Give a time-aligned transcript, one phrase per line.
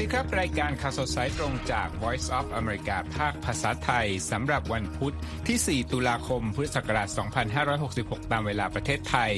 [0.00, 5.14] วัสดีครับ รายการข่าวสดสายตรงจาก Voice of America ภาคภาษาไทยสำหรับวันพุธ
[5.46, 7.08] ที่ 4 ตุลาคม พุทธศักราช
[7.70, 9.32] 2566 ตามเวลาประเทศไทย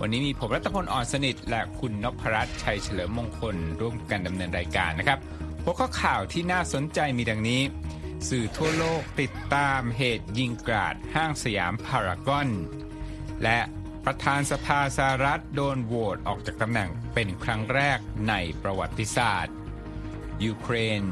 [0.00, 5.18] วันนี้มีผมรัตพลอ่อนสนิท และคุณนพรัตน์ชัยเฉลิมมงคล ร่วมกันดำเนินรายการนะครับ
[5.64, 7.62] หัวข้อข่าวที่น่าสนใจมีดังนี้
[8.28, 12.48] สื่อทั่วโลกติดตามเหตุยิงกราดห้างสยามพารากอน
[13.42, 13.58] และ
[14.04, 17.98] ประธานสภาสหรัฐโดนโหวตออกจากตำแหน่งเป็นครั้งแรก
[18.28, 19.54] ในประวัติศาสตร์
[20.44, 21.02] ยูเครน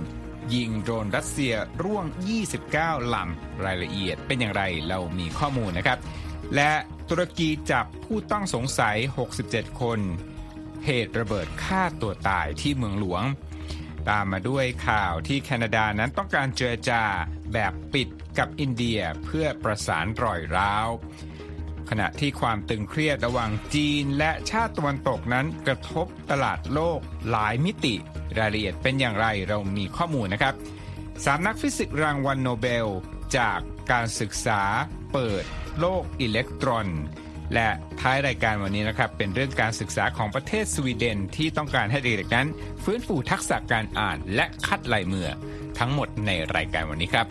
[0.55, 2.05] ยิงโดรนรัสเซียร่วง
[2.59, 5.98] 29 ลำ รายละเอียดเป็นอย่างไรเรามีข้อมูลนะครับ
[6.55, 6.73] และ
[7.09, 8.97] ตุรกีจับผู้ต้องสงสัย
[9.39, 10.01] 67 คน
[10.84, 13.22] เหตุระเบิดฆ่าตัวตายที่เมืองหลวง
[14.11, 17.03] ตามมาด้วยข่าวที่แคนาดานั้นต้องการเจรจา
[17.53, 20.89] แบบปิดกับอินเดียเพื่อประสานรอยร้าว
[21.91, 27.94] ขณะที่ความตึงเครียดระหว่างจีนและชาติตะวันตกนั้นกระทบตลาดโลกหลายมิติ
[28.38, 30.55] รายละเอียดเป็นอย่างไรเรามีข้อมูลนะครับ
[31.24, 32.86] สามนักฟิสิกส์รางวัลโนเบล
[33.36, 33.58] จาก
[33.92, 34.62] การศึกษา
[35.12, 35.44] เปิด
[35.80, 36.86] โลกอิเล็กตรอน
[37.55, 37.69] และ
[38.00, 42.48] ท้ายรายการวันนี้นะครับ เป็นเรื่องการศึกษาของประเทศสวีเดนที่ต้องการให้เด็กๆนั้น
[42.84, 45.28] ฟื้นฟูทักษะการอ่านและคัดลายมือ
[45.78, 47.27] ทั้งหมดในรายการวันนี้ครับ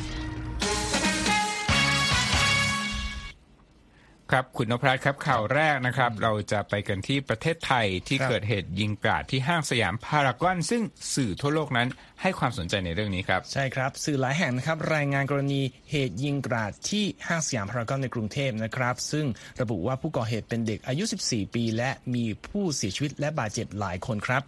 [4.31, 10.81] ครับคุณนพรัตน์ครับข่าวแรกนะครับ เราจะไปกันที่ประเทศไทยที่ครับเกิดเหตุยิงกราดที่ห้างสยามพารากอน ซึ่ง
[11.15, 11.87] สื่อทั่วโลกนั้น
[12.21, 19.25] ให้ความสนใจในเรื่องนี้ครับใช่ครับ สื่อหลายแห่งนะครับรายงานกรณีเหตุยิงกราดที่ห้างสยามพารากอนในกรุงเทพนะครับ ซึ่ง
[19.61, 24.43] ระบุว่าผู้ก่อเหตุเป็นเด็กอายุ 14 ปี และมีผู้เสียชีวิตและบาดเจ็บหลายคนครับ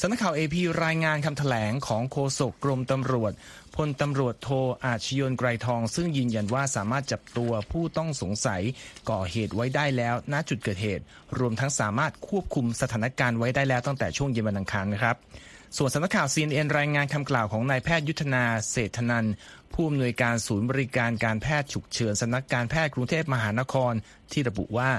[0.00, 3.32] สำนักข่าว AP รายงานคำแถลงของโฆษกกรมตำรวจ
[3.76, 4.48] พลตำรวจโท
[4.84, 8.62] อาชยนไกรทอง ซึ่งยืนยันว่าสามารถจับตัวผู้ต้องสงสัย
[9.10, 11.04] ก่อเหตุไว้ได้แล้ว ณจุดเกิดเหตุ
[11.38, 15.16] รวมทั้งสามารถควบคุมสถานการณ์ไว้ได้แล้วตั้งแต่ช่วงเย็นวันอังคารนะครับ
[15.78, 19.34] ส่วนสำนักข่าว CNN รายงานคำกล่าวของนายแพทย์ยุทธนาเศรษฐนันท์
[19.72, 23.92] ผู้อำนวยการศูนย์บริการการแพทย์ฉุกเฉินสำนักการแพทย์กรุงเทพมหานคร
[24.32, 24.90] ที่ระบุว่า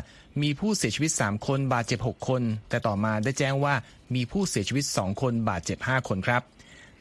[0.41, 3.73] มีผู้เสียชีวิต 3 คนบาดเจ็บ 6 คน แต่ต่อมาได้แจ้งว่า
[4.15, 6.41] มีผู้เสียชีวิต 2 คนบาดเจ็บ 5 คนครับ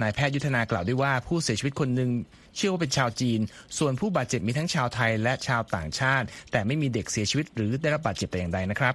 [0.02, 2.10] นายแพทย์ยุทธนากล่าวด้วยว่าผู้เสียชีวิตคนหนึ่ง
[2.56, 3.40] เชื่อว่าเป็นชาวจีน
[3.78, 8.94] ส่วนผู้บาดเจ็บมีทั้งชาวไทยและชาวต่างชาติ แต่ไม่มีเด็กเสียชีวิตหรือได้รับบาดเจ็บแต่อย่างใดนะครับ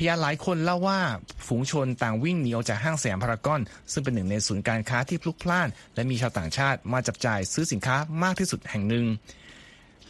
[0.00, 1.00] พยานหลายคนเล่าว่า
[1.46, 3.60] ฝูงชนต่างวิ่งหนีออกจากห้างสยามพารากอน
[3.92, 9.06] ซึ่งเป็นหนึ่งในศูนย์การค้าที่พลุกพล่าน และมีชาวต่างชาติมาจับจ่ายซื้อสินค้ามากที่สุดแห่งหนึ่ง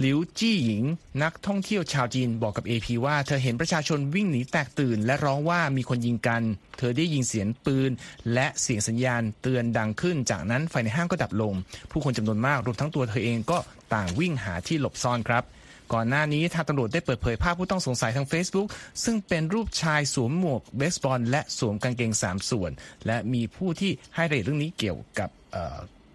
[0.00, 0.84] หลิวจี้หญิง
[1.22, 6.42] นักท่องเที่ยวชาวจีนบอกกับ AP ว่าเธอเห็นประชาชนวิ่งหนีแตกตื่น และร้องว่ามีคนยิงกัน
[6.78, 7.90] เธอได้ยินเสียงปืน
[8.34, 11.54] และเสียงสัญญาณเตือนดังขึ้น จากนั้นไฟในห้างก็ดับลง
[11.90, 13.58] ผู้คนจำนวนมากรวมทั้งตัวเธอเองก็
[13.94, 15.44] ต่างวิ่งหาที่หลบซ่อนครับ
[15.92, 18.68] ก่อนหน้านี้ทางตำรวจได้เปิดเผยภาพผู้ต้องสงสัยทาง Facebook
[19.04, 22.70] ซึ่งเป็นรูปชายสวมหมวกเบสบอลและสวมกางเกง 3 ส่วน
[23.06, 25.54] และมีผู้ที่ให้รายละเอียดเรื่องนี้เกี่ยวกับเ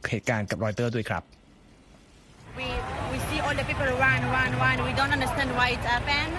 [0.10, 1.24] เหตุการณ์กับรอยเตอร์ด้วยครับ
[2.60, 2.68] We
[3.12, 4.78] we see all the people run, run, run.
[4.90, 6.34] We don't understand why it happened,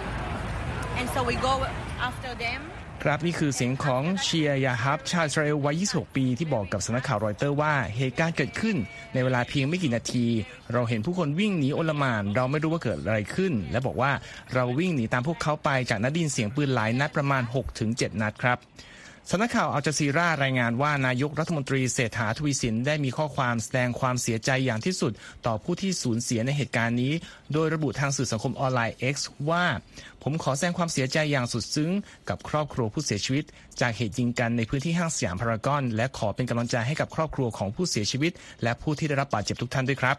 [0.99, 1.55] and so we go
[2.09, 2.61] after them.
[3.05, 8.77] ครับนี่คือเสียงของเชียร์ยาฮับ ชาวอิสราเอลวัย 26 ปีที่บอกกับสำนักข่าวรอยเตอร์ว่าเหตุการณ์เกิดขึ้น
[9.15, 10.27] ในเวลาเพียงไม่กี่นาที
[10.73, 14.13] เราเห็นผู้คนวิ่งหนีโอลมาน เราไม่รู้ว่าเกิดอะไรขึ้น และบอกว่า
[14.55, 17.43] เราวิ่งหนีตามพวกเขาไปจากนัดดินเสียงปืนหลายนัดประมาณ
[17.83, 18.59] 6-7 นัดครับ
[19.31, 25.13] สำนักข่าวอัลจาซีรารายงานว่านายกรัฐมนตรีเศรษฐาทวีสินได้มีข้อความแสดงความเสียใจอย่างที่สุด
[25.47, 27.13] ต่อผู้ที่สูญเสียในเหตุการณ์นี้
[27.53, 29.17] โดยระบุทางสื่อสังคมออนไลน์ X
[29.51, 29.65] ว่า
[30.23, 31.91] ผมขอแสดงความเสียใจอย่างสุดซึ้ง
[32.29, 33.45] กับครอบครัวผู้เสียชีวิต
[33.81, 40.17] จากเหตุยิงกันในพื้นที่ห้างสยามพารากอน และขอเป็นกำลังใจให้กับครอบครัวของผู้เสียชีวิต และผู้ที่ได้รับบาดเจ็บทุกท่านด้วยครับ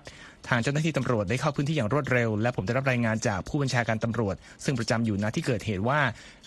[0.48, 6.00] ทางเจ้าหน้าที่ตำรวจได้เข้าพื้นที่อย่างรวดเร็ว และผมได้รับรายงานจากผู้บัญชาการตำรวจ ซึ่งประจำอยู่ณที่เกิดเหตุว่า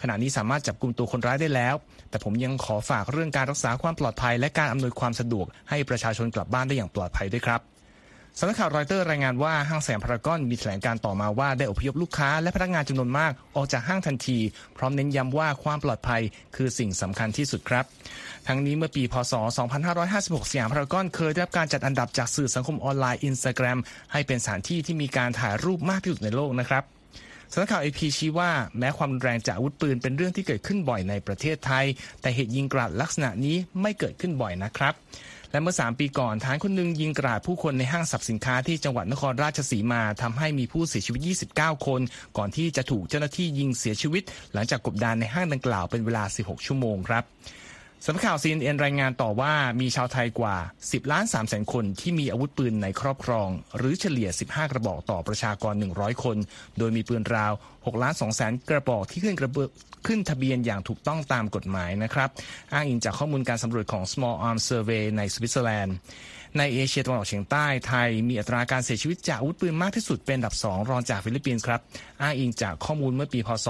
[0.03, 1.75] ขณะนี้สามารถจับกลุ่มตัวคนร้ายได้แล้ว
[2.11, 7.61] แต่ผมยังขอฝากเรื่องการรักษาความปลอดภัย และการอำนวยความสะดวกให้ประชาชนกลับบ้านได้อย่างปลอดภัยด้วยครับ
[8.43, 14.39] สำนักข่าวรอยเตอร์รายงานว่าห้างแสยามพารากอนมีแถลงการต่อมาว่าได้อพยพลูกค้าและพนักงานจำนวนมากออกจากห้างทันที
[14.77, 16.23] พร้อมเน้นย้ำว่าความปลอดภัย
[16.57, 17.85] คือสิ่งสำคัญที่สุดครับ
[18.49, 19.33] ทั้งนี้เมื่อปีพศ
[19.93, 23.79] 2556 สยามพารากอนเคยได้รับการจัดอันดับจากสื่อสังคมออนไลน์อินสตาแกรม
[24.13, 26.85] ให้เป็นสถานที่ที่มีการถ่ายรูปมากที่สุดในโลกนะครับ
[27.53, 31.85] สำนักข่าว AP ชี้ว่าแม้ความรุนแรงจากอาวุธปืนเป็นเรื่องที่เกิดขึ้นบ่อยในประเทศไทย
[32.21, 34.95] แต่เหตุยิงกราดลักษณะนี้ไม่เกิดขึ้นบ่อยนะครับ
[35.53, 41.21] และเมื่อ 3 ปีก่อนทหารคนหนึ่งยิงกราดผู้คนในห้างสรรพสินค้าที่จังหวัดนครราชสีมาทำให้มีผู้เสียชีวิต
[41.55, 42.01] 29 คน
[42.37, 47.25] ก่อนที่จะถูกเจ้าหน้าที่ยิงเสียชีวิต หลังจากกบดานในห้างดังกล่าวเป็นเวลา 16 ชั่วโมงครับ
[48.05, 56.37] สำนักข่าว CNN รายงานต่อว่ามีชาวไทยกว่า 10 ล้าน3แสนคนที่มีอาวุธปืนในครอบครอง หรือเฉลี่ย 15 กระบอกต่อประชากร 100 คน
[56.79, 59.59] โดยมีปืนราว6ล้าน2แสนกระบอกที่ขึ้นกระเบ
[60.07, 62.31] ขึ้นทะเบียนอย่างถูกต้องตามกฎหมายนะครับ
[62.73, 65.95] อ้างอิงจากข้อมูลการสำรวจของ Small Arms Survey ในสวิตเซอร์แลนด์
[66.59, 71.81] ในเอเชียตะวันออกเฉียงใต้ไทย มีอัตราการเสียชีวิตจากอาวุธปืนมากที่สุดเป็นอันดับ 2 รองจากฟิลิปปินส์ครับ
[72.23, 73.69] อ้างอิงจากข้อมูลเมื่อปีพศ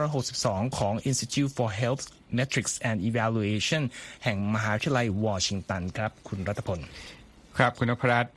[0.00, 2.04] 2562 ของ Institute for Health
[2.36, 3.82] Metrics and Evaluation
[4.24, 6.80] แห่งมหาวิทยาลัยวอชิงตันครับ คุณรัตพล
[7.58, 8.34] ครับคุณนพรัตน์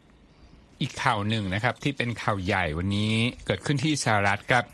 [0.81, 3.13] อีกข่าวหนึ่งนะครับ ที่เป็นข่าวใหญ่วันนี้
[3.45, 4.65] เกิดขึ้นที่สหรัฐครับ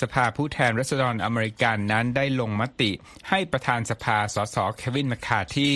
[0.00, 2.90] สภาผู้แทนรัษฎรอเมริกันนั้นได้ลงมติ
[3.28, 5.74] ให้ประธานสภาสสเควินมคคาที่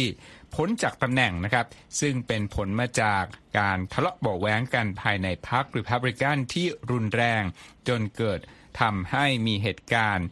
[0.54, 1.66] พ้นจากตำแหน่งนะครับ
[2.00, 3.24] ซึ่งเป็นผลมาจาก
[3.58, 7.42] การทะเลาะเบาแว้งกันภายในพรรคริพับลิกันที่รุนแรง
[7.88, 8.40] จนเกิด
[8.80, 10.26] ทำให้มีเหตุการณ์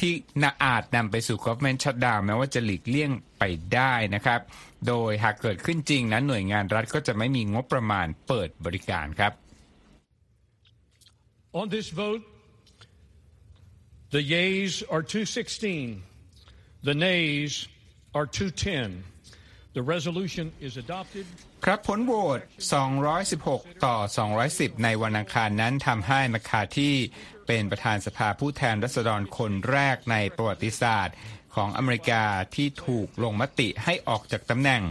[0.00, 0.12] ที่
[0.42, 3.42] นาอาจนำไปสู่ government shutdown แม้ว่าจะหลีกเลี่ยงไป
[3.74, 4.40] ได้นะครับ
[4.88, 9.32] โดยหากเกิดขึ้นจริงนั้นหน่วยงานรัฐก็จะไม่มีงบประมาณเปิดบริการครับ
[11.60, 12.22] On this vote,
[14.16, 16.02] the yeas are 216,
[16.82, 17.68] the nays
[18.14, 19.04] are 210.
[19.74, 21.26] The resolution is adopted.
[21.64, 22.40] ครับผลโหวต
[23.12, 23.96] 216 ต่อ
[24.40, 26.94] 210 ในวันอังคารนั้นทำให้มคคาที่
[27.54, 31.16] เป็นประธานสภาผู้แทนรัษฎรคนแรกในประวัติศาสตร์
[31.54, 34.82] ของอเมริกาที่ถูกลงมติให้ออกจากตำแหน่ง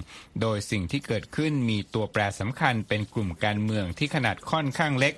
[0.42, 5.13] โดยสิ่งที่เกิดขึ้นมีตัวแปรสำคัญเป็นกลุ่มการเมืองที่ขนาดค่อนข้างเล็ก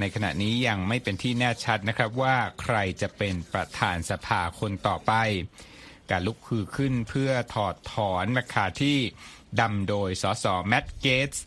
[0.00, 5.12] ในขณะนี้ยังไม่เป็นที่แน่ชัดนะครับว่าใครจะเป็นประธานสภาคนต่อไป
[6.10, 11.44] การลุกฮือขึ้นเพื่อถอดถอนแมคคาร์ธีนำโดยสสแมตต์เกตส์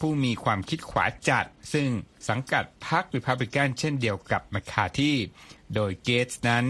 [0.00, 1.88] ผู้มีความคิดขวาจัด ซึ่ง
[2.28, 5.16] สังกัดพรรคริพับลิกันเช่นเดียวกับแมคคาร์ธี
[5.74, 6.64] โดยเกตส์นั้น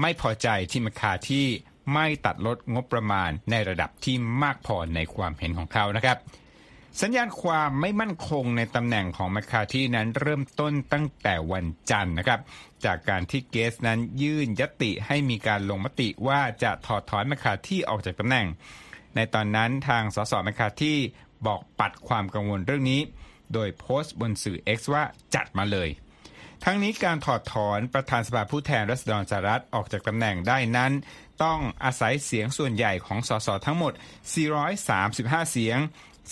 [0.00, 1.46] ไม่พอใจที่แมคคาร์ธี
[1.94, 6.18] ไม่ตัดลดงบประมาณในระดับที่มากพอในความเห็นของเขานะครับ
[7.00, 12.40] สัญญาณความไม่มั่นคงในตำแหน่งของแมคคาร์ธีนั้นเริ่มต้นตั้งแต่วันจันทร์นะครับ
[12.84, 18.46] จากการที่เกสนั้นยื่นยติให้มีการลงมติว่าจะถอดถอนมคคาที่ออกจากตำแหน่ง
[19.16, 20.98] ในตอนนั้นทางสสมคคาที่
[21.46, 23.00] บอกปัดความกังวลเรื่องนี้
[23.54, 25.04] โดยโพสต์บนสื่อ X ว่า
[25.34, 25.88] จัดมาเลย
[26.64, 30.92] ทั้งนี้การถอดถอนประธานสภาผู้แทนรัษฎรสหรัฐออกจากตำแหน่งได้นั้น
[31.42, 33.92] ต้องอาศัยเสียงส่วนใหญ่ของสสทั้งหมด
[34.72, 35.78] 435 เสียง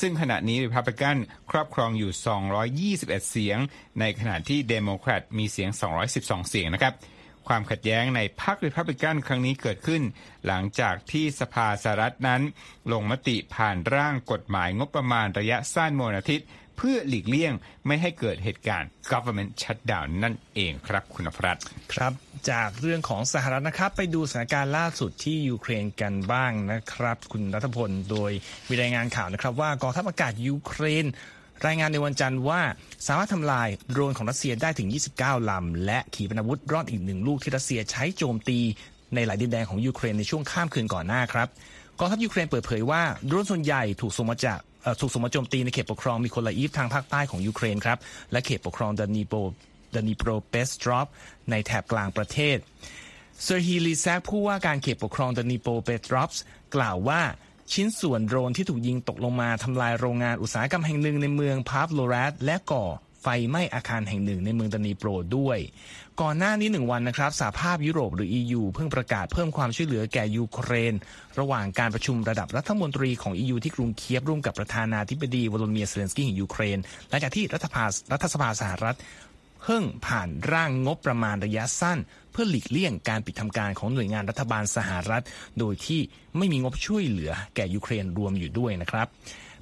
[0.00, 1.16] ซึ่งขณะนี้ริพับลิกัน
[1.50, 2.12] ครอบครองอยู่
[2.98, 3.58] 221 เสียง
[4.00, 5.70] ในขณะที่เดโมแครตมีเสียง
[6.10, 6.94] 212 เสียงนะครับ
[7.48, 10.02] ความขัดแย้งในพรรคริพับลิกันครั้งนี้เกิดขึ้น
[10.46, 12.42] หลังจากที่สภาสหรัฐนั้น
[12.92, 16.46] ลงมติผ่านร่างกฎหมายงบประมาณระยะสั้นโมนอาทิตย์
[16.76, 17.52] เพื่อหลีกเลี่ยง
[17.86, 21.58] ไม่ให้เกิดเหตุการณ์ government shutdown นั่นเองครับคุณอภรัต
[21.94, 22.12] ครับ
[22.50, 28.32] จากเรื่องของสหรัฐนะครับ ไปดูสถานการณ์ล่าสุดที่ยูเครนกันบ้างนะครับ คุณรัฐพลโดย
[28.68, 31.06] มีรายงานข่าวนะครับว่ากองทัพอากาศยูเครน
[31.66, 32.60] รายงานในวันจันทร์ว่า
[33.06, 38.58] สามารถทำลายโดรนของรัสเซียได้ถึง 29 ลำ และขีปนาวุธร่อนอีกหนึ่งลูกที่รัสเซียใช้โจมตี
[39.14, 41.48] ในหลายดินแดนของยูเครนในช่วงข้ามคืนก่อนหน้าครับ
[41.98, 44.58] กองทัพยูเครนเปิดเผยว่าโดรนส่วนใหญ่ถูกส่งมาจาก
[45.00, 47.98] ถูกส่งมาโจมตีในเขตปกครองมิโคลาอิฟทางภาคใต้ของยูเครนครับ
[48.32, 49.34] และเขตปกครองดนิโปร
[49.94, 51.06] ดนิโปรเปตรอฟสก์
[51.50, 52.56] ในแถบกลางประเทศ
[53.42, 56.42] เซอร์ฮีลีซักผู้ว่าการเขตปกครองดนิโปรเปตรอฟสก์
[56.76, 57.20] กล่าวว่า
[57.72, 62.84] ชิ้นส่วนโดรนที่ถูกยิงตกลงมาทำลายโรงงานอุตสาหกรรมแห่งหนึ่งในเมืองพาฟโลฮราดและก่อ
[63.22, 65.58] ไฟไหม้อาคารแห่งหนึ่งในเมืองดนิโปรด้วย
[66.20, 70.94] ก่อนหน้านี้หนึ่งวันนะครับสหภาพยุโรปหรือ EU เพิ่งประกาศเพิ่มความช่วยเหลือแก่ยูเครน
[71.40, 78.96] ระหว่างการประชุมระดับรัฐมนตรีของ EU ที่กรุงเคียฟร่วมกับประธานาธิบดีโวโลดิเมียร์เซเลนสกี้แห่งยูเครนหลังจากที่รัฐสภารัฐสภาสหรัฐ
[79.62, 81.98] เพิ่งผ่านร่างงบประมาณระยะสั้น
[82.32, 85.24] เพื่อหลีกเลี่ยงการปิดทำการของหน่วยงานรัฐบาลสหรัฐ
[85.58, 86.00] โดยที่
[86.36, 89.06] ไม่มีงบช่วยเหลือแก่ยูเครนรวมอยู่ด้วยนะครับ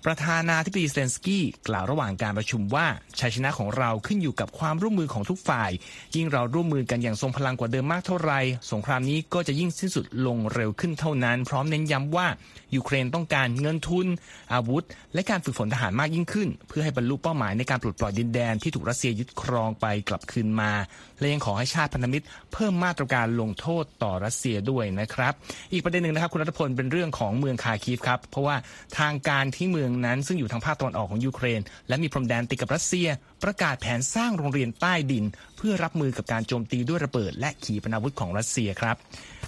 [0.04, 2.86] ประธานาธิบดีเซเลนสกี้กล่าวระหว่างการประชุมว่า
[3.18, 5.70] ชัยชนะของเราขึ้นอยู่กับความร่วมมือของทุกฝ่าย
[6.16, 8.32] ยิ่งเราร่วมมือกันอย่างทรงพลังกว่าเดิมมากเท่าไร
[8.72, 12.26] สงครามนี้ก็จะยิ่งสิ้นสุดลงเร็วขึ้นเท่านั้น พร้อมเน้นย้ำว่า
[12.74, 14.06] ยูเครนต้องการเงินทุน
[14.52, 20.72] อาวุธ และการฝึกฝนทหารมากยิ่งขึ้น เพื่อให้บรรลุเป้าหมายในการปลดปล่อยดินแดนที่ถูกรัสเซียยึดครองไปกลับคืนมา
[21.18, 25.32] และยังขอให้ชาติพันธมิตร เพิ่มมาตรการลงโทษต่อรัสเซียด้วยนะครับ
[25.72, 28.56] อีกประเด็นหนึ่งนะครับคุณรัฐพลเป็นเรื่องของเมืองคาคีฟครับเพราะว่า
[28.98, 33.08] ทางการที่เมืองนั้น ซึ่งอยู่ทางภาคตะวันออกของยูเครน และมีพรมแดนติดกับรัสเซีย
[33.44, 35.24] ประกาศแผนสร้างโรงเรียนใต้ดิน
[35.56, 38.96] เพื่อรับมือกับการโจมตีด้วยระเบิด และขีปนาวุธของรัสเซียครับ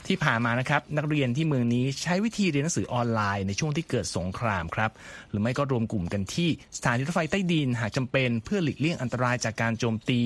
[0.07, 4.91] ที่ผ่านมานะครับนักเรียนที่เมืองนี้ใช้วิธีเรียนหนังสือออนไลน์ในช่วงที่เกิดสงครามครับ
[5.31, 10.21] หรือไม่ก็รวมกลุ่มกันที่สถานีรถไฟใต้ดินหากจำเป็น เพื่อหลีกเลี่ยงอันตรายจากการโจมตี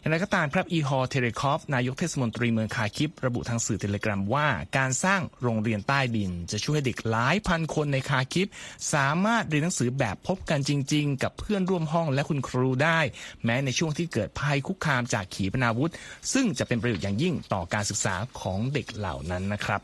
[0.00, 8.48] อย่างไรก็ตามครับอีฮอเทเรคอฟนายกเทศมนตรีเมืองคาคิป ระบุทางสื่อเทเลกรามว่า การสร้างโรงเรียนใต้ดิน จะช่วยให้เด็กหลายพันคนในคาคิป
[8.94, 13.00] สามารถเรียนหนังสือแบบพบกันจริง ๆ กับเพื่อนร่วมห้องและคุณครูได้
[13.44, 15.92] แม้ในช่วงที่เกิดภัยคุกคามจากขีปนาวุธ
[16.32, 19.80] ซึ่งจะเป็นประโยชน์อย่างยิ่งต่อการศึกษาของเด็กเหล่านั้นนะครับ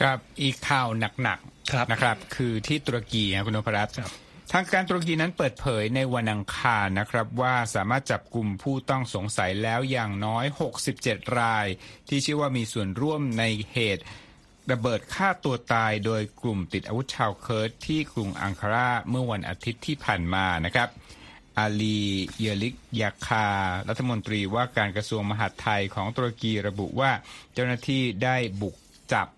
[0.00, 4.10] ครับอีกข่าวหนัครับๆนะครับ คือที่ตุรกีนะคุณนพรัตน์ครับ
[4.52, 10.44] ทางการตุรกีนั้นเปิดเผยในวันอังคารนะครับว่าสามารถจับกลุ่มผู้ต้องสงสัยแล้วอย่างน้อย
[10.90, 11.66] 67 ราย
[12.08, 14.04] ที่เชื่อว่ามีส่วนร่วมในเหตุ
[14.72, 20.88] ระเบิดฆ่าตัวตายโดยกลุ่มติดอาวุธชาวเคิร์ดที่กรุงอังคาราเมื่อวันอาทิตย์ที่ผ่านมานะครับ
[21.58, 22.00] อาลี
[22.40, 23.46] เยร์ลิกายา
[23.88, 27.10] รัฐมนตรีว่าการกระทรวงมหาดไทยของตุรกีระบุว่า
[27.52, 28.76] เจ้าหน้าที่ได้บุก
[29.12, 29.28] จับ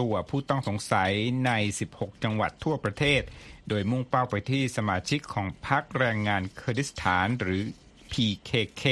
[0.00, 1.12] ตัวผู้ต้องสงสัย
[1.46, 1.50] ใน
[1.88, 3.22] 16 จังหวัดทั่วประเทศ
[3.68, 7.62] โดยมุ่งเป้าไปที่สมาชิกของพรรคแรงงานเคอร์ดิสถานหรือ
[8.12, 8.84] PKK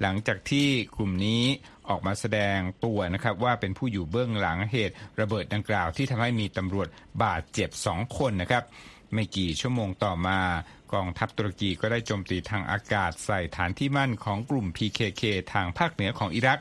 [0.00, 1.42] หลังจากที่กลุ่มนี้
[1.88, 6.88] ออกมาแสดงตัวนะครับว่าเป็นผู้อยู่เบื้องหลังเหตุระเบิดดังกล่าวที่ทำให้มีตำรวจ
[7.22, 8.64] บาดเจ็บสองคนนะครับ
[9.14, 10.40] ไม่กี่ชั่วโมงต่อมา
[10.92, 16.60] กองทัพตุรกีก็ได้โจมตีทางอากาศใส่ฐานที่มั่นของกลุ่ม PKK ทางภาคเหนือของอิรัก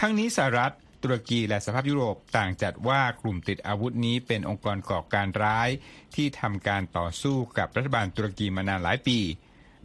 [0.00, 5.68] ทั้งนี้สหรัฐ ตุรกีและสภาพยุโรปต่างจัดว่ากลุ่มติดอาวุธนี้เป็นองค์กรก่อการร้าย
[6.14, 9.18] ที่ทำการต่อสู้กับรัฐบาลตุรกีมานานหลายปี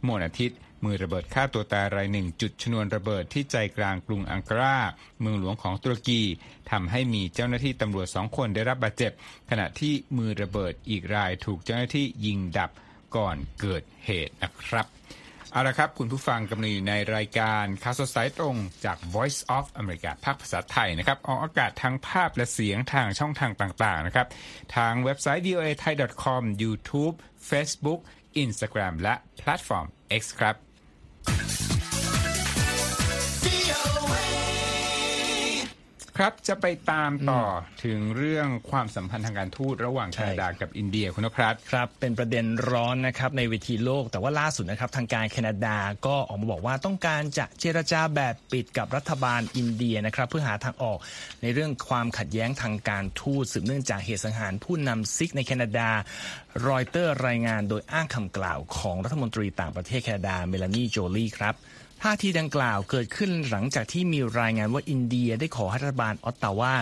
[0.02, 4.78] เมื่อวันอาทิตย์มือระเบิดฆ่าตัวตายรายหนึ่งจุดชนวนระเบิดที่ใจกลางกรุงอังการา
[5.20, 6.22] เมืองหลวงของตุรกี
[6.70, 9.12] ทำให้มีเจ้าหน้าที่ตำรวจสองคนได้รับบาดเจ็บ
[9.50, 12.70] ขณะที่มือระเบิดอีกรายถูกเจ้าหน้าที่ยิงดับ
[13.16, 14.99] ก่อนเกิดเหตุนะครับ
[15.52, 24.26] เอาละครับ คุณผู้ฟังกำลังอยู่ในรายการข่าวสดสายตรงจาก Voice of America ภาคภาษาไทยนะครับ ออกอากาศทั้งภาพและเสียงทางช่องทางต่างๆนะครับ
[24.76, 27.14] ทางเว็บไซต์ voathai.com YouTube
[27.50, 28.00] Facebook
[28.44, 29.86] Instagram และแพลตฟอร์ม
[30.20, 30.54] X ครับ
[36.20, 37.42] ครับจะไปตามต่อ
[37.84, 50.98] ถึงเรื่องความสัมพันธ์ทางการทูตระหว่างใช่แคนาดากับอินเดียคุณนพรัตน์ครับ เป็นประเด็นร้อนนะครับในเวทีโลก แต่ว่าล่าสุดนะครับทางการแคนาดาก็ออกมาบอกว่าต้องการจะเจรจาแบบปิดกับรัฐบาลอินเดียนะครับ เพื่อหาทางออก
[51.42, 55.90] ในเรื่องความขัดแย้งทางการทูตสืบเนื่องจากเหตุสังหารผู้นำซิกข์ในแคนาดา
[56.68, 61.56] รอยเตอร์รายงานโดยอ้างคำกล่าวของรัฐมนตรีต่างประเทศแคนาดาเมลานีโจลีครับ
[62.04, 66.74] ท่าทีดังกล่าวเกิดขึ้นหลังจากที่มีรายงานว่าอินเดียได้ขอให้รัฐบาลออตตาวา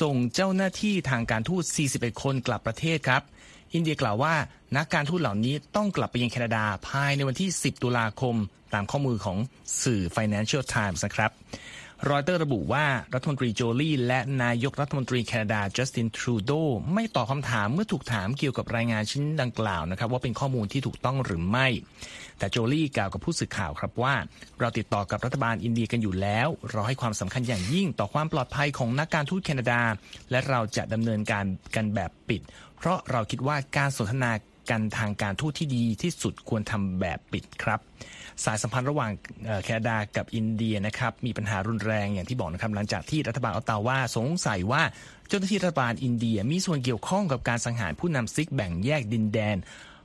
[0.00, 1.64] ส่งเจ้าหน้าที่ทางการทูต
[1.94, 3.22] 41 คนกลับประเทศครับ
[3.74, 4.34] อินเดียกล่าวว่า
[4.76, 8.36] นักการทูตเหล่านี้ต้องกลับไปยังแคนาดาภายในวันที่ 10 ตุลาคม
[8.74, 9.38] ตามข้อมูลของ
[9.82, 11.30] สื่อ Financial Times นะครับ
[12.10, 16.50] รอยเตอร์ระบุว่ารัฐมนตรีโจลี่และนายกรัฐมนตรีแคนาดาจัสตินทรูโด
[16.94, 21.66] ไม่ตอบคำถามเมื่อถูกถามเกี่ยวกับรายงานชิ้นดังกล่าวนะครับว่าเป็นข้อมูลที่ถูกต้องหรือไม่
[22.38, 24.14] แต่โจลี่กล่าวกับผู้สื่อข่าวครับว่า
[24.60, 29.80] เราติดต่อกับรัฐบาลอินเดียกันอยู่แล้ว เราให้ความสำคัญอย่างยิ่งต่อความปลอดภัยของนักการทูตแคนาดา
[30.30, 31.44] และเราจะดำเนินการ
[31.74, 32.40] กันแบบปิด
[32.78, 34.32] เพราะเราคิดว่าการสนทนา
[34.70, 37.80] กันทางการทูตที่ดีที่สุดควรทำแบบปิดครับ
[38.44, 39.10] สายสัมพันธ์ระหว่าง
[39.64, 44.82] แคนาดากับอินเดียนะครับมีปัญหารุนแรงอย่างที่บอกนะครับหลังจากที่รัฐบาลออตตาวาสงสัยว่า
[45.28, 49.56] เจ้าหน้าที่รัฐบาลอินเดียมีส่วนเกี่ยวข้องกับการสังหารผู้นำซิกข์แบ่งแยกดินแดน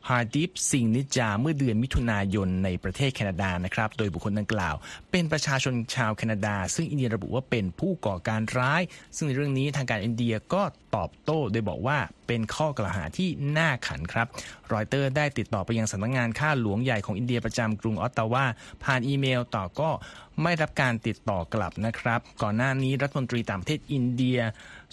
[0.08, 4.75] ฮาร์ดีป ซิงห์ นิจจาร์เมื่อเดือนมิถุนายนในประเทศแคนาดานะครับ โดยบุคคลดังกล่าว
[5.12, 8.82] เป็นประชาชนชาวแคนาดา ซึ่งอินเดียระบุว่าเป็นผู้ก่อการร้าย
[9.15, 10.63] ซึ่งในเรื่องนี้ทางการอินเดียก็
[10.96, 14.27] ตอบโต้โดยบอกว่าเป็นข้อกล่าวหาที่น่าขันครับ
[14.73, 18.45] รอยเตอร์ได้ติดต่อไปยังสำนักงานข้าหลวงใหญ่ของอินเดียประจำกรุงออตตาวา
[18.83, 19.89] ผ่านอีเมลแต่ก็
[20.43, 24.39] ไม่ได้รับการติดต่อกลับนะครับ ก่อนหน้านี้รัฐมนตรีต่างประเทศอินเดีย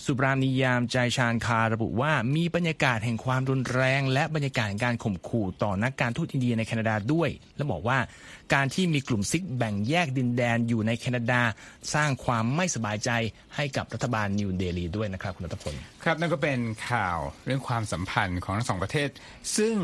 [0.05, 7.99] สุบรามันยัม ไจชานการ์ระบุว่ามีบรรยากาศแห่งความรุนแรง และบรรยากาศแห่งการข่มขู่ต่อนักการทูตอินเดียในแคนาดาด้วย และบอกว่า
[8.55, 11.43] การที่มีกลุ่มซิกข์แบ่งแยกดินแดนอยู่ในแคนาดา
[11.95, 13.11] สร้างความไม่สบายใจ
[13.57, 15.75] ให้กับรัฐบาลนิวเดลีด้วยนะครับคุณรัฐพล
[16.05, 16.59] ครับนั่นก็เป็น
[16.91, 19.09] ข่าวเรื่องความสัมพันธ์ของทั้งสองประเทศ
[19.57, 19.75] ซึ่ง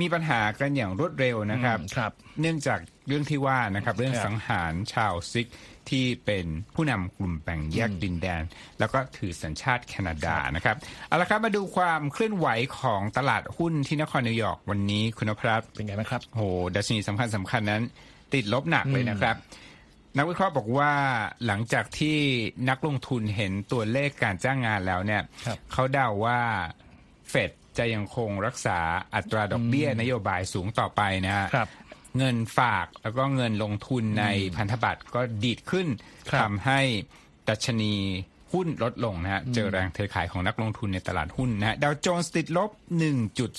[0.00, 5.48] มีปัญหากันอย่างรวดเร็วนะครับอืมครับ เนื่องจากเรื่องที่ว่านะครับ เรื่องครับสังหารชาวซิกข์
[5.90, 8.42] ที่เป็นผู้นำกลุ่มแบ่งแยกดินแดน
[8.78, 10.76] แล้วก็ถือสัญชาติแคนาดานะครับ
[11.08, 12.48] เอาละครับมาดูความเคลื่อนไหว
[12.80, 16.42] ของตลาดหุ้นที่นครนิวยอร์กวันนี้คุณนพรัตน์เป็นไงบ้างครับโห
[16.74, 17.82] ดัชนีสำคัญสำคัญนั้น
[18.34, 19.36] ติดลบหนักเลยนะครับ
[20.16, 20.92] นักวิเคราะห์บอกว่า
[21.46, 22.18] หลังจากที่
[22.68, 26.40] นักลงทุนเห็นตัวเลขการจ้างงานแล้วเนี่ยครับเขาเดาว่า
[27.30, 28.78] เฟด จะยังคงรักษา
[29.14, 31.68] อัตราดอกเบี้ยนโยบายสูงต่อไปนะฮะครับ
[32.18, 34.24] เงินฝากแล้วก็เงินลงทุนใน
[34.56, 35.86] พันธบัตรก็ดีดขึ้น
[36.30, 36.80] ครับทำให้
[37.48, 37.94] ดัชนี
[38.52, 42.70] หหุ้นลดลงนะฮะเจอแรงเทขายของนักลงทุนในตลาดหุ้นนะฮะดาวโจนส์ติดลบ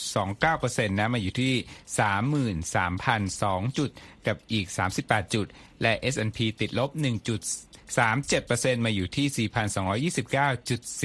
[0.05, 1.53] 1.29%นะมาอยู่ที่
[2.85, 3.89] 33,002 จุด
[4.27, 4.65] กับอีก
[5.01, 5.45] 38 จุด
[5.81, 6.89] และ S&P ติดลบ
[7.87, 9.49] 1.37%มาอยู่ที่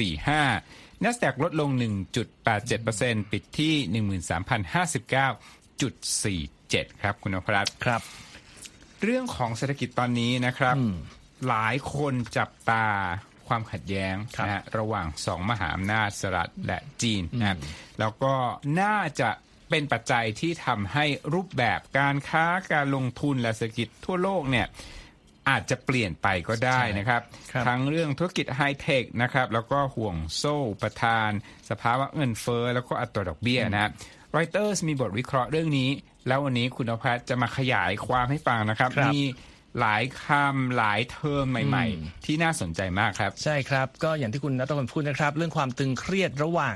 [0.05, 1.69] 4,229.45 NASDAQ ลดลง
[2.51, 8.01] 1.87%ปิดที่ 13,059.47 ครับคุณนพรัตน์ครับ
[9.03, 10.75] เรื่องของเศรษฐกิจตอนนี้นะครับ
[11.47, 12.85] หลายคนจับตา
[13.47, 17.57] ความขัดแย้งครับนะฮะระหว่างสองมหาอำนาจสหรัฐและจีนนะครับ
[17.99, 18.33] แล้วก็
[18.81, 19.29] น่าจะ
[19.69, 24.67] เป็นปัจจัยที่ทำให้รูปแบบการค้าการลงทุนและเศรษฐกิจทั่วโลกเนี่ย
[25.49, 27.21] อาจจะเปลี่ยนไปก็ได้นะครับ
[27.51, 31.29] ครับ ทั้งเรื่องธุรกิจไฮเทคนะครับแล้วก็ห่วงโซ่ประทาน
[31.69, 33.91] สภาวะเงินเฟ้อแล้วก็อัตราดอกเบี้ยนะครับ
[34.35, 35.89] รอยเตอร์สมีบทวิเคราะห์เรื่องนี้
[36.27, 39.21] แล้ววันนี้คุณนภัสจะมาขยายความให้ฟังนะครับครับมี
[39.79, 46.75] หลายคำหลายเทอมใหม่ ๆ ที่น่าสนใจมากครับ ใช่ครับ ก็อย่างทีคุณรัฐพลพูดนะครับ เรื่องความตึงเครียดระหว่าง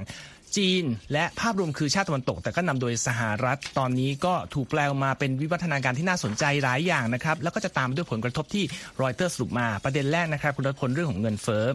[0.57, 8.63] จีน และภาพรวมคือชาติตะวันตก แต่ก็นำโดยสหรัฐ ตอนนี้ก็ถูกแปลออกมาเป็นวิวัฒนาการที่น่าสนใจหลายอย่างนะครับ แล้วก็จะตามมาด้วยผลกระทบที่
[9.01, 11.65] รอยเตอร์สรุปมาประเด็นแรกนะครับคุณรัฐพลเรื่องของเงินเฟ้อ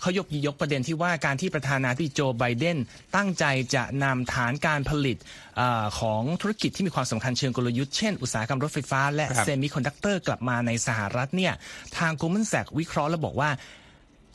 [0.00, 2.76] เขายกยกประเด็นที่ว่าการที่ประธานาธิบดีโจไบเดน
[3.16, 3.44] ตั้งใจ
[3.74, 5.16] จะนำฐานการผลิต
[5.60, 11.52] อ่าของธุรกิจที่มีความสำคัญเชิงกลยุทธ์เช่นอุตสาหกรรมรถไฟฟ้าและครับเซมิคอนดักเตอร์กลับมาในสหรัฐเนี่ย
[11.98, 13.50] ทาง Goldman Sachs วิเคราะห์และบอกว่า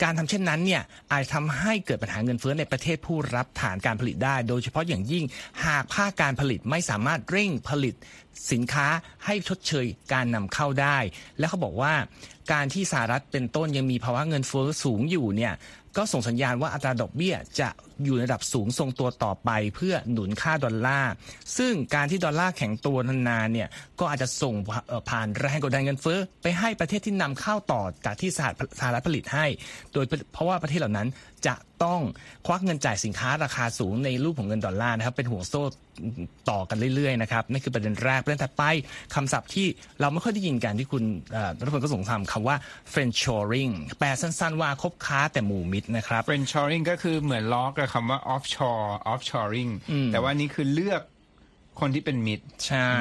[0.04, 0.82] การทำเช่นนั้นเนี่ย
[1.12, 5.24] อาจทำให้เกิดปัญหาเงินเฟ้อในประเทศผู้รับฐานการผลิตได้ โดยเฉพาะอย่างยิ่ง
[5.66, 7.94] หากภาคการผลิตไม่สามารถเร่งผลิต
[8.52, 8.86] สินค้า
[9.24, 10.98] ให้ชดเชยการนำเข้าได้
[11.38, 11.94] และเขาบอกว่า
[12.52, 15.52] การที่สหรัฐเป็นต้นยังมีภาวะเงินเฟ้อสูงอยู่เนี่ย
[15.96, 17.68] ก็ส่งสัญญาณว่าอัตราดอกเบี้ยจะ
[18.04, 21.12] อยู่ในระดับสูงทรงตัวต่อไป เพื่อหนุนค่าดอลลาร์
[21.58, 23.68] ซึ่งการที่ดอลลาร์แข็งตัวนานๆเนี่ย
[24.00, 24.54] ก็อาจจะส่ง
[25.10, 28.30] ผ่านแรงกดดันเงินเฟ้อไปให้ประเทศที่นำเข้าต่อจากที่
[28.80, 29.46] สหรัฐผลิตให้
[29.92, 31.08] โดยเพราะว่าประเทศเหล่านั้น
[31.46, 32.00] จะต้อง
[32.46, 35.62] ควักเงินจ่ายสินค้าราคาสูงในรูปของเงินดอลลาร์นะครับเป็นห่วงโซ่
[36.50, 38.62] ต่อกันเรื่อยๆนะครับนั่นคือประเด็นแรกประเด็นถัดไป
[39.14, 39.66] คำศัพท์ที่
[40.00, 42.56] เราไม่ค่อยได้ยินกันที่คุณเอ่อรัฐพลก็ส่งคำคำว่า
[42.92, 49.72] friendshoring แปลสั้นๆว่าคบค้าแต่หมู่มิตรนะครับ friendshoring ก็คือเหมือนล้อกบคำว่า offshore offshoring
[50.12, 51.02] แต่ว่านี่คือเลือก
[51.80, 52.92] คนที่เป็นมิตร ใช่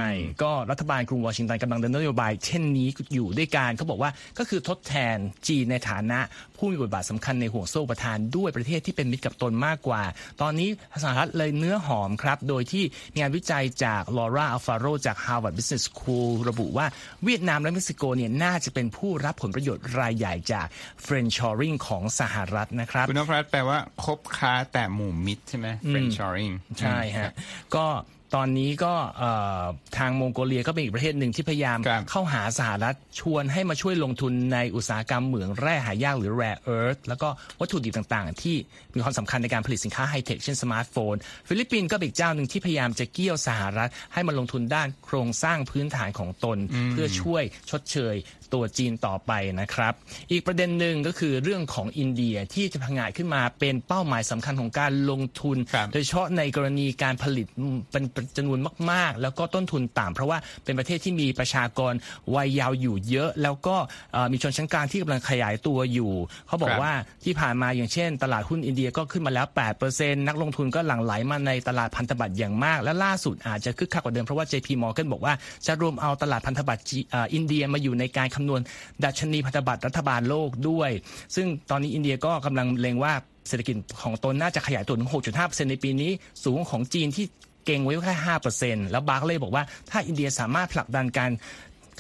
[0.44, 6.20] ก็รัฐบาลกรุงวอชิงตันกำลังดำเนินนโยบาย เช่นนี้อยู่ด้วยการเขาบอกว่าก็คือทดแทนจีนในฐานะ
[6.58, 10.04] ผู้มีบทบาทสำคัญในห่วงโซ่ประทานด้วยประเทศที่เป็นมิตรกับตนมากกว่า
[10.42, 10.70] ตอนนี้
[11.04, 12.84] สหรัฐเลยเนื้อหอมครับ โดยที่
[13.14, 16.86] มีงานวิจัยจากลอร่าอัลฟาโรจาก Harvard Business School ระบุว่า
[17.24, 20.68] เวียดนามและเม็กซิโกเนี่ยน่าจะเป็นผู้รับผลประโยชน์รายใหญ่จาก
[21.06, 27.32] friendshoring ของสหรัฐนะครับคุณนพรัตน์แปลว่าคบค้าแต่หมู่มิตรใช่ไหม friendshoring ใช่ฮะ
[27.76, 27.86] ก็
[28.36, 29.64] ตอนนี้ก็เอ่อ
[29.98, 37.28] ทางมองโกเลียก็เป็นอีกประเทศหนึ่งที่พยายามครับเข้าหาสหรัฐชวนให้มาช่วยลงทุนในอุตสาหกรรมเหมืองแร่หายากหรือ rare earth แล้วก็
[37.60, 38.56] วัตถุดิบต่างๆ ที่
[38.96, 41.16] มีความสำคัญในการผลิตสินค้าไฮเทคเช่นสมาร์ทโฟน
[41.48, 46.58] ฟิลิปปินส์ก็เป็นอีกเจ้าหนึ่งที่พยายามจะเกี่ยวสหรัฐ ให้มาลงทุนด้านโครงสร้างพื้นฐานของตน
[46.92, 48.16] เพื่อช่วยชดเชย
[48.54, 49.94] ตัวจีนต่อไปนะครับ
[50.32, 57.48] อีกประเด็นหนึ่งก็คือเรื่องของอินเดียที่จะพังงาดขึ้นมาเป็นเป้าหมายสำคัญของการลงทุนครับโดยเฉพาะในกรณีการผลิต
[57.92, 58.04] เป็น
[58.38, 58.60] จำนวน
[58.92, 61.94] มาก ๆ แล้วก็ต้นทุนต่ำเพราะว่าเป็นประเทศที่มีประชากร
[62.36, 63.76] วัยยาวอยู่เยอะ แล้วก็
[64.14, 66.12] เอ่อมีชนชั้นกลางที่กำลังขยายตัวอยู่
[66.48, 66.94] เขาบอคกรับว่า
[67.26, 69.46] ที่ผ่านมาอย่างเช่น ตลาดหุ้นอินเดียก็ขึ้นมาแล้ว
[69.88, 75.34] 8%นักลงทุนก็หลั่งไหลมาในตลาดพันธบัตรอย่างมาก และล่าสุดอาจจะคึกคักกว่าเดิมเพราะว่า JP Morgan บอกว่า
[75.68, 78.62] จะรวมเอาตลาดพันธบัตรจีเอ่ออินเดียมาอยู่ในการคำนวณ
[79.04, 80.92] ดัชนีพันธบัตรรัฐบาลโลกด้วย
[81.36, 83.14] ซึ่งตอนนี้อินเดียก็กำลังเล็งว่า
[83.48, 85.10] เศรษฐกิจของตนน่าจะขยายตัวถึง
[85.42, 86.12] 6.5%ในปีนี้
[86.44, 87.26] สูงของจีนที่
[87.66, 88.16] เก่งไว้แค่
[88.60, 91.32] 5%แล้วบาร์เลยบอกว่าถ้าอินเดียสามารถผลักดันการ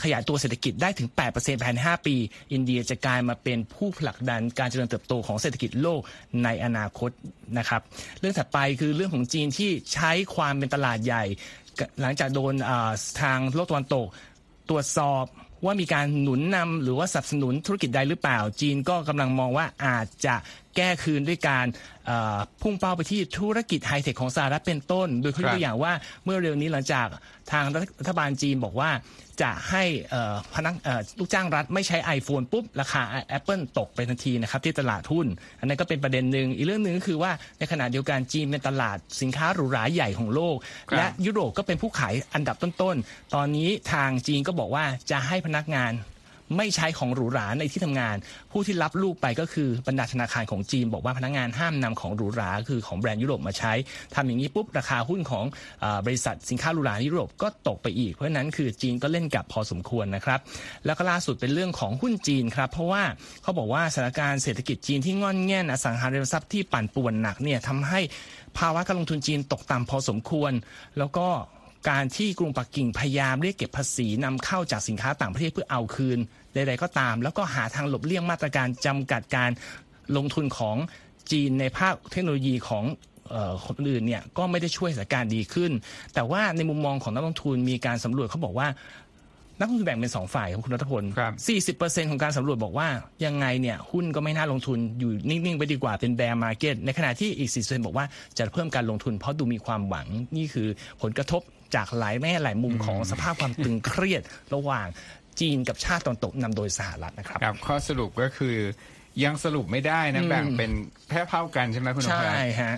[0.03, 2.15] ขยายตัวเศรษฐกิจได้ถึง 8%ภายใน 5 ปี
[2.53, 6.01] อินเดียจะกลายมาเป็นผู้ผลักดันการเจริญเติบโตของเศรษฐกิจโลก
[6.43, 7.11] ในอนาคต
[7.57, 7.81] นะครับ
[8.19, 11.23] เรื่องถัดไปคือเรื่องของจีนที่ใช้ความเป็นตลาดใหญ่
[12.01, 12.53] หลังจากโดน
[13.21, 14.07] ทางโลกตะวันตก
[14.69, 15.25] ตรวจสอบ
[15.65, 20.35] ว่ามีการหนุนนำหรือว่าสนับสนุนธุรกิจใดหรือเปล่า จีนก็กำลังมองว่าอาจจะ
[20.77, 21.65] แก้คืนด้วยการ
[22.05, 27.07] เอ่อพุ่งเป้าไปที่ธุรกิจไฮเทคของสหรัฐเป็นต้น โดยเขายกตัวอย่างว่าเมื่อเร็วนี้หลังจาก
[27.51, 27.65] ทาง
[27.99, 28.91] รัฐบาลจีนบอกว่า
[29.41, 33.01] จะให้เอ่อพนักเอ่อลูกจ้างรัฐไม่ใช้ iPhone ปุ๊บ ราคา
[33.37, 35.27] Apple ตกไปทันทีนะครับที่ตลาดหุ้น
[35.59, 40.55] อันนั้นก็เป็นประเด็นหนึ่งอีกเรื่องหนึ่งก็คือว่าในขณะเดียวกันจีนเป็นตลาดสินค้าหรูหราใหญ่ของโลก
[40.89, 45.91] ครับและยุโรปก็เป็นผู้ขายอันดับต้นๆ ตอนนี้ทางจีนก็บอกว่าจะให้พนักงาน
[46.57, 48.15] ไม่ใช้ของหรูหราในที่ทำงาน
[48.51, 53.73] ผู้ที่รับลูกไปก็คือบรรดาธนาคารของจีน บอกว่าพนักงานห้ามนำของหรูหราคือของแบรนด์ยุโรปมาใช้
[54.15, 55.45] ทำอย่างนี้ปุ๊บราคาหุ้นของ
[56.05, 60.39] บริษัทสินค้าหรูหรายุโรปก็ตกไปอีก เพราะฉะนั้นคือจีนก็เล่นกับพอสมควรนะครับ
[60.85, 63.03] แล้วก็ล่าสุดเป็นเรื่องของหุ้นจีนครับ เพราะว่า
[63.43, 67.99] เขาบอกว่าสถานการณ์เศรษฐกิจจีนที่งอนแง่นอสังหาริมทรัพย์ที่ปั่นป่วนหนักเนี่ยทำให้
[68.57, 70.51] ภาวะการลงทุนจีนตกต่ำพอสมควร
[70.97, 71.27] แล้วก็
[71.89, 76.19] การที่กรุงปักกิ่งพยายามเรียกเก็บภาษีนำเข้าจากสินค้าต่างประเทศเพื่อเอาคืน
[76.53, 79.51] ใดๆก็ตาม แล้วก็หาทางหลบเลี่ยงมาตรการจำกัดการ
[80.17, 80.77] ลงทุนของ
[81.31, 82.83] จีนในภาคเทคโนโลยีของ
[83.65, 85.71] คนอื่นเนี่ยก็ไม่ได้ช่วยสถานการณ์ดีขึ้น
[86.13, 88.67] แต่ว่าในมุมมองของนักลงทุนมีการสำรวจเขาบอกว่า
[89.59, 91.03] นักลงทุนแบ่งเป็นสองฝ่ายครับคุณรัฐพล
[91.47, 92.87] สี่สิบเปอร์เซ็นต์ของการสำรวจบอกว่า
[93.25, 98.05] ยังไงเนี่ยหุ้นก็ไม่น่าลงทุนอยู่นิ่ง ๆ ไปดีกว่าเป็น bear market ในขณะที่อีกสี่สิบเปอร์เซ็นต์บอกว่า
[98.37, 100.67] จะเพิ่มการลงทุนเพราะดูมีความหวังนี่คือ
[101.01, 101.41] ผลกระทบ
[101.75, 104.21] จากหลายแง่หลายมุมของสภาพความตึงเครียด
[104.53, 104.87] ระหว่าง
[105.39, 108.57] จีนกับชาติตะวันตกนำโดยสหรัฐนะครับครับข้อสรุปก็คือ
[109.23, 110.71] ยังสรุปไม่ได้นะแบ่งเป็น
[111.09, 112.75] แค่เท่ากันใช่ไหมคุณนพใช่ฮะ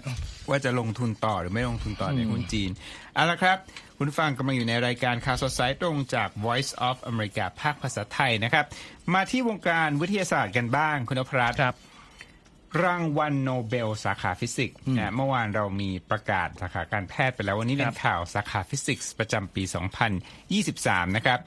[0.49, 2.69] ว่าจะลงทุนต่อหรือไม่ลงทุนต่อในหุ้นจีน
[3.13, 3.57] เอาละครับ
[3.97, 8.65] คุณผู้ฟังกำลังอยู่ในรายการข่าวสดสายตรงจาก Voice of America ภาคภาษาไทยนะครับ
[9.13, 11.65] มาที่วงการวิทยาศาสตร์กันบ้างคุณนพรัตน์ค
[12.75, 19.63] รับรางวัลโนเบลสาขาฟิสิกส์นะเมื่อวานเรามีประกาศสาขาการแพทย์ไปแล้ววันนี้เป็นข่าวสาขาฟิสิกส์ประจำปี
[20.39, 21.39] 2023 นะครับ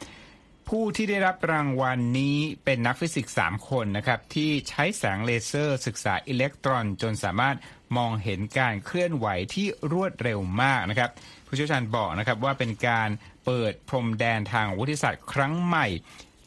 [0.68, 7.56] ผู้ที่ได้รับรางวัลนี้เป็นนักฟิสิกส์ 3 คนนะครับ ที่ใช้แสงเลเซอร์ศึกษาอิเล็กตรอน จนสามารถ
[7.96, 11.10] มองเห็นการเคลื่อนไหวที่รวดเร็วมากนะครับ
[11.46, 13.08] ผู้เชี่ยวชาญบอกนะครับว่าเป็นการ
[13.44, 15.86] เปิดพรมแดนทางวิทยาศาสตร์ครั้งใหม่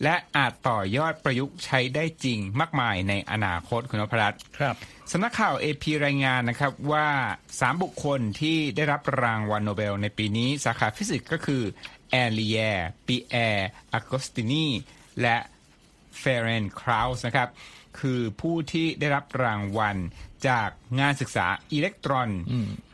[0.03, 4.75] และอาจต่อยอดประยุกต์ใช้ได้จริงมากมายในอนาคตคุณนพรัตน์ครับ
[5.11, 7.07] สำนักข่าว AP รายงานนะครับว่า
[7.47, 11.63] 3 บุคคลที่ได้รับรางวัลโนเบลในปีนี้สาขาฟิสิกส์ก็คือ
[12.09, 14.67] แอน ลุยลิเยร์ปิแอร์อากอสตินี
[15.21, 15.37] และ
[16.19, 17.49] เฟเรนซ์ เคราซ์นะครับ
[17.99, 19.97] คือผู้ที่ได้รับรางวัล
[20.47, 22.29] จากงานศึกษาอิเล็กตรอน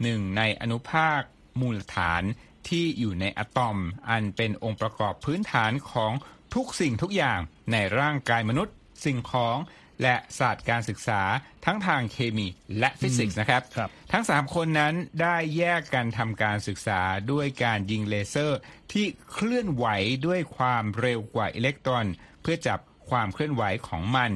[0.02, 1.22] หนึ่งในอนุภาค
[1.60, 2.24] มูลฐาน
[2.70, 3.78] ที่อยู่ในอะตอม
[4.10, 6.12] อันเป็นองค์ประกอบพื้นฐานของ
[6.56, 7.40] ทุกสิ่งทุกอย่าง
[7.72, 9.58] ในร่างกายมนุษย์ สิ่งของ
[10.04, 11.22] และศาสตร์การศึกษา
[11.66, 12.48] ทั้งทางเคมี
[12.80, 18.60] และฟิสิกส์นะครับรบทั้ง 3 คนนั้นได้แยกกันทำการศึกษาด้วยการยิงเลเซอร์
[18.92, 19.86] ที่เคลื่อนไหว
[20.28, 22.06] ด้วยความเร็วกว่าอิเล็กตรอน
[22.42, 22.80] เพื่อจับ
[23.10, 24.32] ความเคลื่อนไหวของมัน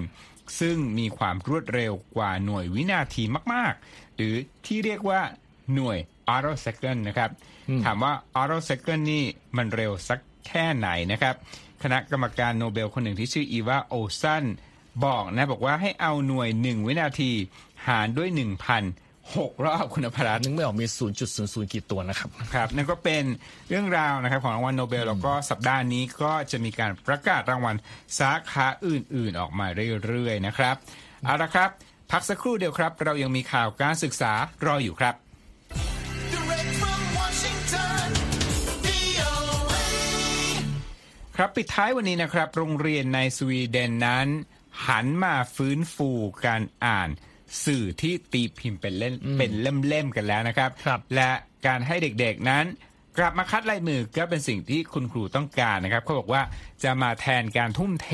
[0.59, 4.33] ซึ่งมีความรวดเร็วกว่าหน่วยวินาทีมาก ๆ หรือ
[4.65, 5.21] ที่เรียกว่า
[5.73, 5.97] หน่วย
[6.33, 7.29] auto second นะครับ
[7.85, 9.23] ถามว่า auto second นี่
[9.57, 11.35] มันเร็วสักแค่ไหนนะครับ
[11.83, 14.45] คณะกรรมการโนเบลคนหนึ่งที่ชื่ออีวาโอซัน
[15.05, 17.31] บอกนะบอกว่าให้เอาหน่วยหนึ่งวินาที
[17.87, 18.83] หารด้วยหนึ่งพัน
[19.35, 20.85] หกรอบคุณภรัตนึกไม่ออกมี
[21.29, 23.23] 0.00 กี่ตัวนะครับครับ นั่นก็เป็น
[23.69, 27.75] เรื่องราวนะครับของรางวัลโนเบล แล้วก็สัปดาห์นี้ก็จะมีการประกาศรางวัล
[28.19, 29.65] สาขาอื่น ๆ ออกมา
[30.05, 30.75] เรื่อย ๆ นะครับ
[31.23, 31.69] เอาละครับ
[32.11, 34.33] พักสักครู่เดียวครับ เรายังมีข่าวการศึกษา
[34.65, 35.15] รออยู่ครับ
[41.43, 44.27] ครับปิดท้ายวันนี้นะครับ โรงเรียนในสวีเดนนั้น
[44.87, 46.09] หันมาฟื้นฟู
[46.45, 47.09] การอ่าน
[47.65, 51.31] สื่อที่ตีพิมพ์เป็นเล่นเป็นเล่มๆกันแล้วนะครับรบและ
[51.67, 52.65] การให้เด็กๆนั้น
[53.17, 56.41] กลับมาคัดลายมือก็เป็นสิ่งที่คุณครูต้องการนะครับเขาบอกว่า
[56.83, 58.09] จะมาแทนการทุ่มเท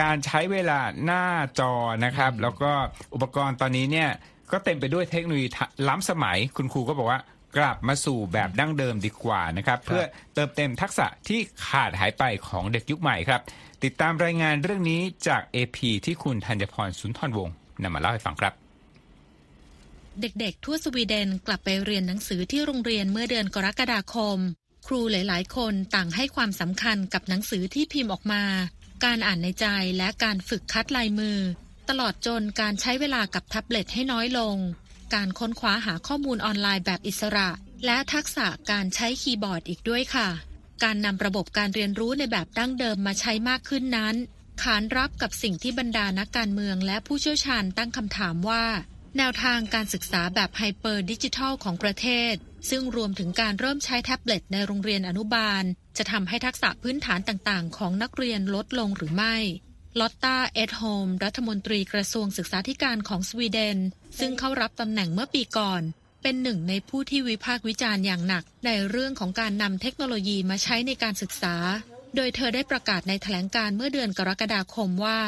[0.00, 1.24] การใช้เวลาหน้า
[1.58, 1.72] จอ
[2.04, 2.72] นะครับ แล้วก็
[3.14, 4.08] อุปกรณ์ตอนนี้เนี่ย
[4.52, 5.46] ก็เต็มไปด้วยเทคโนโลยี
[5.88, 7.20] ล้ำสมัย คุณครูก็บอกว่า
[7.56, 13.40] กลับมาสู่แบบดั้งเดิมดีกว่านะครับ เพื่อเติมเต็มทักษะที่ขาดหายไปของเด็กยุคใหม่ครับ
[13.84, 18.54] ติดตามรายงานเรื่องนี้จาก AP ที่คุณธัญพรสุนทรวงศ์นำมาเล่าให้ฟังครับ
[20.20, 24.38] เด็กๆ ทั่วสวีเดนกลับไปเรียนหนังสือที่โรงเรียนเมื่อเดือนกรกฎาคม
[24.86, 28.42] ครูหลายๆ คนต่างให้ความสำคัญกับหนังสือที่พิมพ์ออกมา
[29.04, 29.66] การอ่านในใจ
[29.98, 31.38] และการฝึกคัดลายมือ
[31.88, 34.56] ตลอดจนการใช้เวลากับแท็บเล็ตให้น้อยลง
[35.14, 37.50] การค้นคว้าหาข้อมูลออนไลน์แบบอิสระ
[37.86, 40.28] และทักษะการใช้คีย์บอร์ดอีกด้วยค่ะ
[40.84, 44.14] การนำระบบการเรียนรู้ในแบบดั้งเดิมมาใช้มากขึ้นนั้น
[44.62, 48.64] ขานรับกับสิ่งที่บรรดานักการเมืองและผู้เชี่ยวชาญตั้งคำถามว่า
[49.18, 52.34] แนวทางการศึกษาแบบ hyper-digital ของประเทศ
[52.70, 55.62] ซึ่งรวมถึงการเริ่มใช้แท็บเล็ตในโรงเรียนอนุบาล
[55.98, 59.36] จะทำให้ทักษะพื้นฐานต่างๆ ของนักเรียนลดลงหรือไม่
[59.98, 63.78] ลอตตาเอ็ดโฮมรัฐมนตรีกระทรวงศึกษาธิการของสวีเดน
[64.18, 65.82] ซึ่งเข้ารับตำแหน่งเมื่อปีก่อน
[66.22, 71.54] เป็นหนึ่งในผู้ที่วิพากษ์วิจารณ์อย่างหนัก ในเรื่องของการนำเทคโนโลยีมาใช้ในการศึกษา
[72.16, 75.20] โดยเธอได้ประกาศในแถลงการเมื่อเดือนกรกฎาคมว่า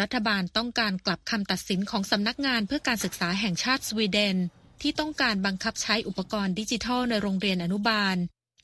[0.00, 4.36] รัฐบาลต้องการกลับคำตัดสินของสำนักงานเพื่อการศึกษาแห่งชาติสวีเดน
[4.82, 8.16] ที่ต้องการบังคับใช้อุปกรณ์ดิจิทัลในโรงเรียนอนุบาล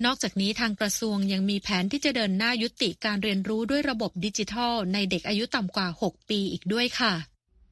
[0.05, 7.15] นอกจากนี้ทางกระทรวงยังมีแผนที่จะเดินหน้ายุติการเรียนรู้ด้วยระบบดิจิทัล ในเด็กอายุต่ำกว่า 6 ปีอีกด้วยค่ะ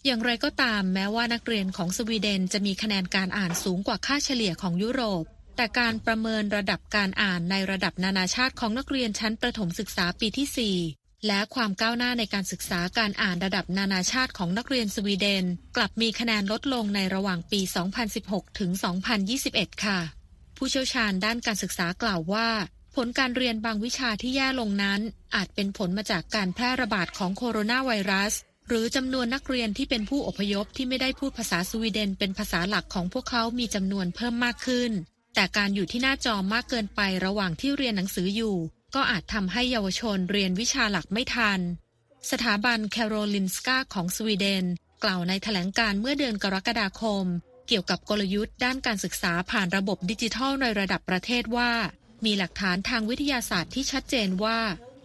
[0.07, 5.25] อย่างไรก็ตามแม้ว่านักเรียนของสวีเดนจะมีคะแนนการอ่านสูงกว่าค่าเฉลี่ยของยุโรป
[5.57, 15.45] แต่การประเมินระดับการอ่านในระดับนานาชาติของนักเรียนชั้นประถมศึกษาปีที่ 4และความก้าวหน้าในการศึกษาการอ่านระดับนานาชาติของนักเรียนสวีเดน
[15.77, 17.61] กลับมีคะแนนลดลงในระหว่างปี
[18.11, 18.71] 2016 ถึง
[19.29, 20.22] 2021 ค่ะ
[20.65, 22.49] ผู้เชี่ยวชาญด้านการศึกษากล่าวว่า
[22.97, 25.01] ผลการเรียนบางวิชาที่แย่ลงนั้น
[25.35, 28.33] อาจเป็นผลมาจากการแพร่ระบาดของโคโรนาไวรัส
[28.69, 34.91] หรือจำนวนนักเรียนที่เป็นผู้อพยพที่ไม่ได้พูดภาษาสวีเดนเป็นภาษาหลักของพวกเขามีจำนวนเพิ่มมากขึ้น
[35.35, 38.57] แต่การอยู่ที่หน้าจอมากเกินไประหว่างที่เรียนหนังสืออยู่
[38.95, 41.61] ก็อาจทำให้เยาวชนเรียนวิชาหลักไม่ทัน
[42.31, 44.65] สถาบันแคโรลินสกาของสวีเดน
[45.05, 47.27] กล่าวในแถลงการเมื่อเดือนกรกฎาคม
[47.69, 51.73] เกี่ยวกับกลยุทธ์ด้านการศึกษาผ่านระบบดิจิทัลในระดับประเทศว่า
[52.25, 54.59] มีหลักฐานทางวิทยาศาสตร์ที่ชัดเจนว่า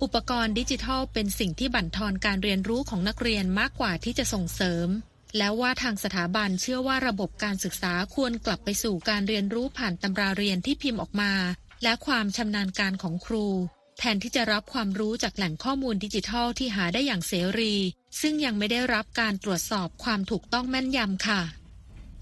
[0.04, 4.88] อุปกรณ์ดิจิทัลเป็นสิ่งที่บั่นทอนการเรียนรู้ของนักเรียนมากกว่าที่จะส่งเสริม
[5.38, 11.34] แล้วว่าทางสถาบันเชื่อว่าระบบการศึกษาควรกลับไปสู่การเรียนรู้ผ่านตำราเรียนที่พิมพ์ออกมา
[11.84, 13.48] และความชำนาญการของครู
[14.00, 17.74] แทนที่จะรับความรู้จากแหล่งข้อมูลดิจิทัลที่หาได้อย่างเสรี
[18.22, 21.42] ซึ่งยังไม่ได้รับการตรวจสอบความถูกต้องแม่นยำค่ะ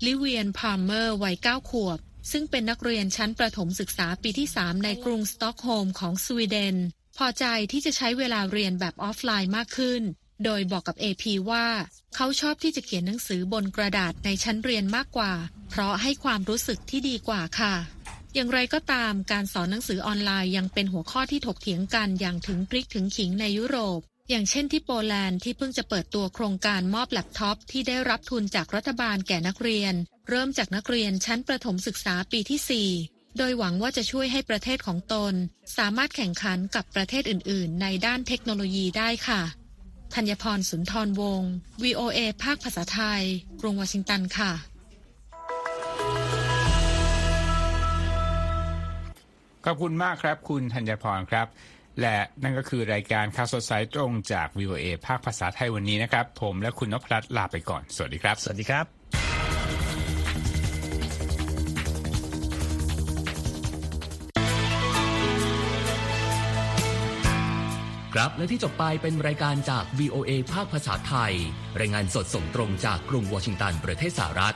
[0.06, 2.00] ลิเวียนพาร์เมอร์วัย 9 ขวบ
[2.32, 6.76] ซึ่งเป็นนักเรียนชั้นประถมศึกษาปีที่ 3 ในกรุงสต็อกโฮล์มของสวีเดน
[7.18, 10.02] พอใจที่จะใช้เวลาเรียนแบบออฟไลน์มากขึ้น
[10.44, 11.68] โดยบอกกับ AP ว่า
[12.16, 15.34] เขาชอบที่จะเขียนหนังสือบนกระดาษในชั้นเรียนมากกว่า
[15.70, 17.74] เพราะให้ความรู้สึกที่ดีกว่าค่ะ
[18.34, 29.94] อย่างไรก็ตามการสอนหนังสือออนไลน์ยังเป็นหัวข้อที่ถกเถียงกันอย่างถึงพริกถึงขิงในยุโรป อย่างเช่นที่โปแลนด์ที่เพิ่งจะเปิดตัวโครงการมอบแล็ปท็อปที่ได้รับทุนจากรัฐบาลแก่นักเรียน
[30.30, 35.34] เริ่มจากนักเรียนชั้นประถมศึกษาปีที่ 4 โดยหวังว่าจะช่วยให้ประเทศของตน
[35.78, 39.42] สามารถแข่งขันกับประเทศอื่น ๆ ในด้านเทคโนโลยีได้ค่ะ
[40.16, 41.52] ธัญพรสุนทรวงศ์
[41.84, 43.24] VOA ภาคภาษาไทย
[43.62, 44.52] กรุงวอชิงตันค่ะ
[49.66, 51.48] ขอบคุณมากครับ คุณธัญพรครับ
[52.02, 58.86] และนั่นก็คือรายการข่าวสดสายตรงจาก VOA ภาคภาษาไทยวันนี้นะครับ ผมและคุณนพรัตน์ลาไปก่อน สวัสดีครับ สวัสดีครับ
[68.16, 71.34] ครับและที่จบไปเป็นรายการจาก VOA ภาคภาษาไทย
[71.80, 74.56] รายงานสดส่งตรงจากกรุงวอชิงตันประเทศสหรัฐ